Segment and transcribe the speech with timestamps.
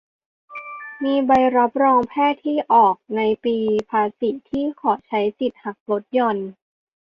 [1.03, 3.57] มีใบรับรองแพทย์ที่ออกในปี
[3.89, 6.37] ภาษีที่ขอใช้สิทธิ์หักลดหย่อน